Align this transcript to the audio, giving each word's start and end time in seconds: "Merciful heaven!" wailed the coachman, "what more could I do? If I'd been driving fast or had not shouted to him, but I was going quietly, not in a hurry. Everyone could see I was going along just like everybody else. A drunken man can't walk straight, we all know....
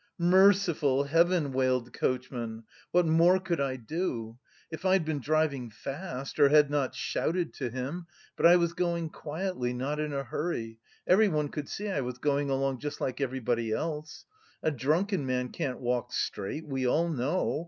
"Merciful 0.17 1.03
heaven!" 1.03 1.53
wailed 1.53 1.85
the 1.85 1.91
coachman, 1.91 2.63
"what 2.89 3.05
more 3.05 3.39
could 3.39 3.61
I 3.61 3.75
do? 3.75 4.39
If 4.71 4.83
I'd 4.83 5.05
been 5.05 5.19
driving 5.19 5.69
fast 5.69 6.39
or 6.39 6.49
had 6.49 6.71
not 6.71 6.95
shouted 6.95 7.53
to 7.59 7.69
him, 7.69 8.07
but 8.35 8.47
I 8.47 8.55
was 8.55 8.73
going 8.73 9.11
quietly, 9.11 9.73
not 9.73 9.99
in 9.99 10.11
a 10.11 10.23
hurry. 10.23 10.79
Everyone 11.05 11.49
could 11.49 11.69
see 11.69 11.87
I 11.87 12.01
was 12.01 12.17
going 12.17 12.49
along 12.49 12.79
just 12.79 12.99
like 12.99 13.21
everybody 13.21 13.71
else. 13.71 14.25
A 14.63 14.71
drunken 14.71 15.23
man 15.23 15.49
can't 15.49 15.79
walk 15.81 16.13
straight, 16.13 16.65
we 16.65 16.87
all 16.87 17.07
know.... 17.07 17.59